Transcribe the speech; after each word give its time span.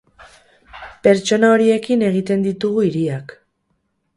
Pertsona 1.07 1.51
horiekin 1.57 2.07
egiten 2.07 2.47
ditugu 2.49 2.89
hiriak. 2.89 3.37